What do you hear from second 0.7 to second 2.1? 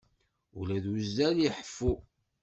d uzzal iḥeffu.